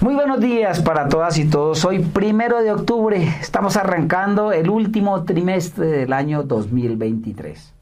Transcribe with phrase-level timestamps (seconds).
[0.00, 1.84] Muy buenos días para todas y todos.
[1.84, 7.74] Hoy primero de octubre estamos arrancando el último trimestre del año 2023.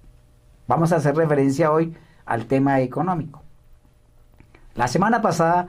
[0.67, 1.95] Vamos a hacer referencia hoy
[2.25, 3.43] al tema económico.
[4.75, 5.67] La semana pasada,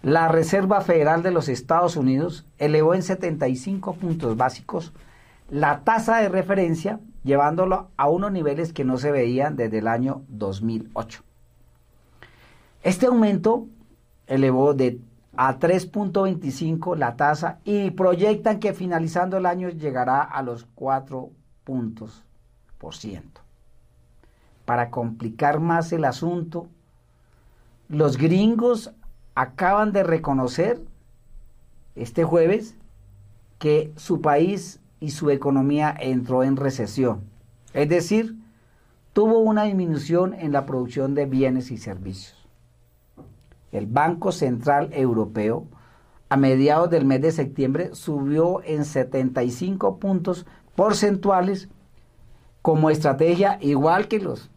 [0.00, 4.92] la Reserva Federal de los Estados Unidos elevó en 75 puntos básicos
[5.50, 10.22] la tasa de referencia, llevándolo a unos niveles que no se veían desde el año
[10.28, 11.24] 2008.
[12.84, 13.66] Este aumento
[14.28, 15.00] elevó de
[15.40, 21.30] a 3.25 la tasa y proyectan que finalizando el año llegará a los 4
[21.62, 22.24] puntos
[22.76, 23.40] por ciento.
[24.64, 26.66] Para complicar más el asunto,
[27.88, 28.92] los gringos
[29.36, 30.80] acaban de reconocer
[31.94, 32.74] este jueves
[33.60, 37.20] que su país y su economía entró en recesión.
[37.74, 38.34] Es decir,
[39.12, 42.37] tuvo una disminución en la producción de bienes y servicios
[43.72, 45.66] el Banco Central Europeo,
[46.28, 51.68] a mediados del mes de septiembre subió en 75 puntos porcentuales
[52.60, 54.50] como estrategia igual que los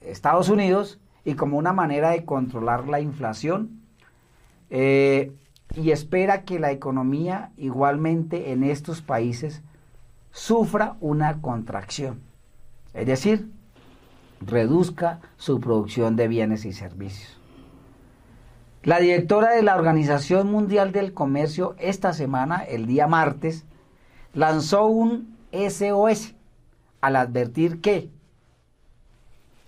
[0.00, 3.82] Estados Unidos y como una manera de controlar la inflación
[4.70, 5.32] eh,
[5.74, 9.62] y espera que la economía igualmente en estos países
[10.30, 12.20] sufra una contracción,
[12.94, 13.50] es decir,
[14.40, 17.37] reduzca su producción de bienes y servicios.
[18.88, 23.66] La directora de la Organización Mundial del Comercio esta semana, el día martes,
[24.32, 26.34] lanzó un SOS
[27.02, 28.10] al advertir que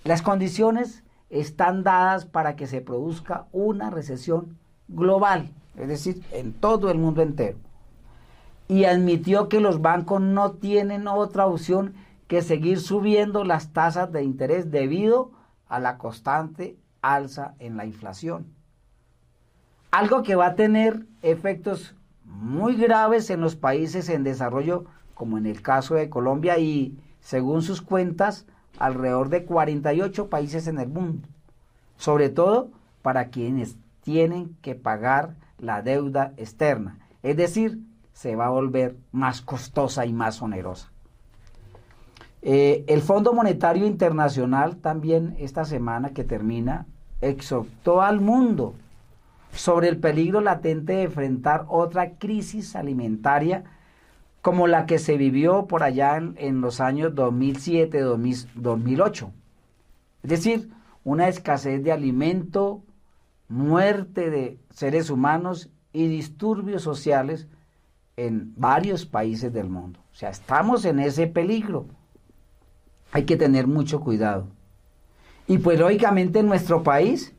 [0.04, 6.90] las condiciones están dadas para que se produzca una recesión global, es decir, en todo
[6.90, 7.58] el mundo entero.
[8.68, 11.92] Y admitió que los bancos no tienen otra opción
[12.26, 15.30] que seguir subiendo las tasas de interés debido
[15.68, 18.58] a la constante alza en la inflación.
[19.90, 25.46] Algo que va a tener efectos muy graves en los países en desarrollo, como en
[25.46, 28.46] el caso de Colombia y, según sus cuentas,
[28.78, 31.28] alrededor de 48 países en el mundo.
[31.96, 32.70] Sobre todo
[33.02, 36.98] para quienes tienen que pagar la deuda externa.
[37.22, 37.80] Es decir,
[38.12, 40.90] se va a volver más costosa y más onerosa.
[42.42, 46.86] Eh, el Fondo Monetario Internacional también esta semana que termina
[47.20, 48.74] exhortó al mundo
[49.52, 53.64] sobre el peligro latente de enfrentar otra crisis alimentaria
[54.42, 59.30] como la que se vivió por allá en, los años 2007-2008.
[60.22, 60.70] Es decir,
[61.04, 62.82] una escasez de alimento,
[63.48, 67.48] muerte de seres humanos y disturbios sociales
[68.16, 70.00] en varios países del mundo.
[70.12, 71.86] O sea, estamos en ese peligro.
[73.12, 74.46] Hay que tener mucho cuidado.
[75.46, 77.34] Y pues lógicamente en nuestro país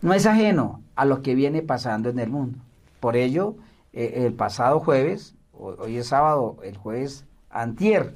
[0.00, 2.58] no es ajeno a lo que viene pasando en el mundo.
[3.00, 3.56] Por ello,
[3.92, 8.14] eh, el pasado jueves, hoy es sábado, el jueves antier,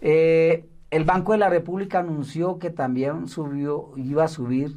[0.00, 4.76] eh, el Banco de la República anunció que también subió, iba a subir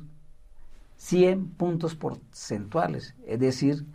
[0.97, 3.85] 100 puntos porcentuales, es decir,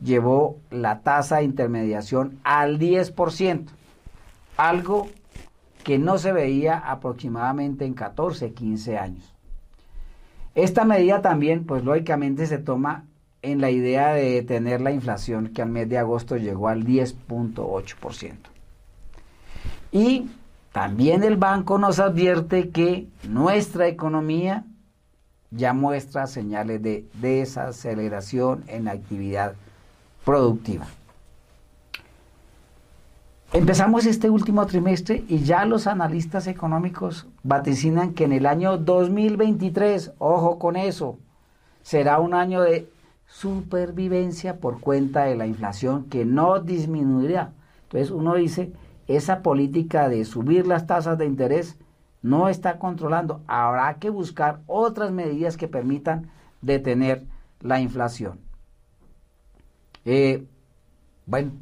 [0.00, 3.66] llevó la tasa de intermediación al 10%,
[4.56, 5.08] algo
[5.84, 9.34] que no se veía aproximadamente en 14, 15 años.
[10.58, 13.04] Esta medida también, pues lógicamente se toma
[13.42, 18.34] en la idea de detener la inflación que al mes de agosto llegó al 10.8%.
[19.92, 20.28] Y
[20.72, 24.64] también el banco nos advierte que nuestra economía
[25.52, 29.54] ya muestra señales de desaceleración en la actividad
[30.24, 30.88] productiva.
[33.54, 40.12] Empezamos este último trimestre y ya los analistas económicos vaticinan que en el año 2023,
[40.18, 41.18] ojo con eso,
[41.80, 42.90] será un año de
[43.26, 47.52] supervivencia por cuenta de la inflación que no disminuirá.
[47.84, 48.70] Entonces uno dice,
[49.06, 51.78] esa política de subir las tasas de interés
[52.20, 53.40] no está controlando.
[53.46, 56.30] Habrá que buscar otras medidas que permitan
[56.60, 57.24] detener
[57.62, 58.40] la inflación.
[60.04, 60.44] Eh,
[61.24, 61.52] bueno,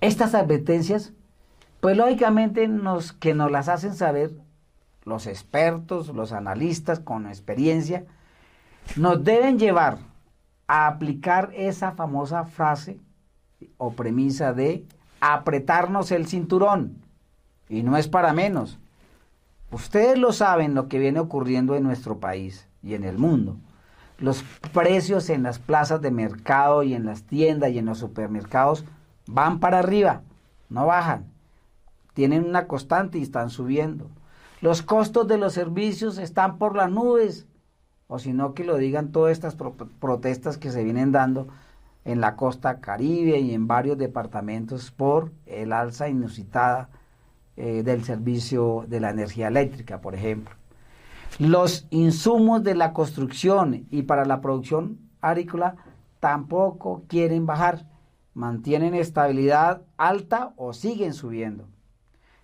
[0.00, 1.12] estas advertencias,
[1.80, 4.32] pues lógicamente nos, que nos las hacen saber
[5.04, 8.04] los expertos, los analistas con experiencia,
[8.96, 9.98] nos deben llevar
[10.66, 12.98] a aplicar esa famosa frase
[13.78, 14.84] o premisa de
[15.20, 17.02] apretarnos el cinturón.
[17.68, 18.78] Y no es para menos.
[19.70, 23.56] Ustedes lo saben lo que viene ocurriendo en nuestro país y en el mundo.
[24.18, 28.84] Los precios en las plazas de mercado y en las tiendas y en los supermercados
[29.26, 30.22] van para arriba,
[30.68, 31.26] no bajan.
[32.14, 34.08] Tienen una constante y están subiendo.
[34.60, 37.46] Los costos de los servicios están por las nubes
[38.08, 41.48] o sino que lo digan todas estas protestas que se vienen dando
[42.04, 46.88] en la costa caribe y en varios departamentos por el alza inusitada
[47.56, 50.54] eh, del servicio de la energía eléctrica, por ejemplo.
[51.38, 55.74] Los insumos de la construcción y para la producción agrícola
[56.20, 57.86] tampoco quieren bajar,
[58.36, 61.64] mantienen estabilidad alta o siguen subiendo.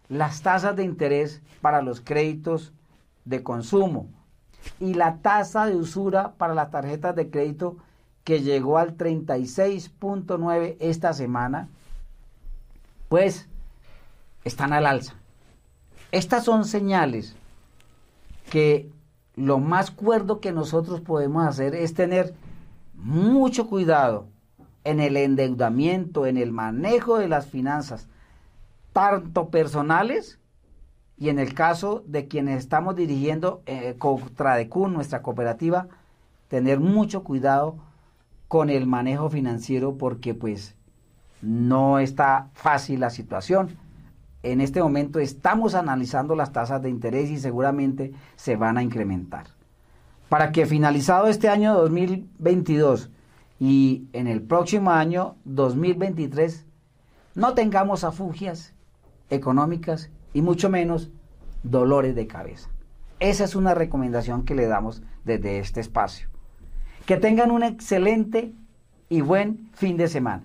[0.08, 2.72] Las tasas de interés para los créditos
[3.26, 4.08] de consumo
[4.80, 7.76] y la tasa de usura para las tarjetas de crédito
[8.24, 11.68] que llegó al 36.9 esta semana,
[13.10, 13.46] pues
[14.44, 15.14] están al alza.
[16.10, 17.36] Estas son señales
[18.50, 18.90] que
[19.36, 22.32] lo más cuerdo que nosotros podemos hacer es tener
[22.94, 24.31] mucho cuidado
[24.84, 28.08] en el endeudamiento, en el manejo de las finanzas,
[28.92, 30.38] tanto personales
[31.16, 35.88] y en el caso de quienes estamos dirigiendo eh, contra Decun, nuestra cooperativa,
[36.48, 37.76] tener mucho cuidado
[38.48, 40.74] con el manejo financiero porque pues
[41.40, 43.76] no está fácil la situación.
[44.42, 49.46] En este momento estamos analizando las tasas de interés y seguramente se van a incrementar.
[50.28, 53.10] Para que finalizado este año 2022
[53.64, 56.66] y en el próximo año 2023
[57.36, 58.74] no tengamos afugias
[59.30, 61.12] económicas y mucho menos
[61.62, 62.70] dolores de cabeza.
[63.20, 66.28] Esa es una recomendación que le damos desde este espacio.
[67.06, 68.52] Que tengan un excelente
[69.08, 70.42] y buen fin de semana.